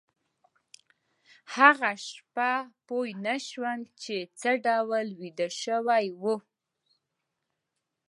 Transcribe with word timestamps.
هغه 1.55 1.91
شپه 2.07 2.51
هېڅ 2.57 2.73
پوه 2.87 3.09
نشوم 3.25 3.79
چې 4.01 4.15
څه 4.39 4.51
ډول 4.65 5.07
ویده 5.19 5.47
شوي 5.61 6.05
وو 6.21 6.35